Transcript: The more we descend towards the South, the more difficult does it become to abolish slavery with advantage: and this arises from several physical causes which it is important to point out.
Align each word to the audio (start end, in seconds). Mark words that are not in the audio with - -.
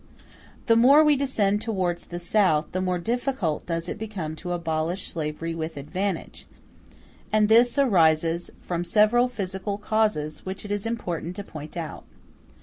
The 0.65 0.75
more 0.75 1.03
we 1.03 1.15
descend 1.15 1.61
towards 1.61 2.05
the 2.05 2.17
South, 2.17 2.71
the 2.71 2.81
more 2.81 2.97
difficult 2.97 3.67
does 3.67 3.87
it 3.87 3.99
become 3.99 4.35
to 4.37 4.51
abolish 4.51 5.07
slavery 5.07 5.53
with 5.53 5.77
advantage: 5.77 6.47
and 7.31 7.47
this 7.47 7.77
arises 7.77 8.49
from 8.61 8.83
several 8.83 9.27
physical 9.27 9.77
causes 9.77 10.43
which 10.43 10.65
it 10.65 10.71
is 10.71 10.87
important 10.87 11.35
to 11.35 11.43
point 11.43 11.77
out. 11.77 12.05